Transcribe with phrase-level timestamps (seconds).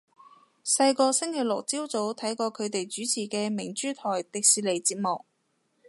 [0.65, 5.23] 細個星期六朝早睇過佢哋主持嘅明珠台迪士尼節目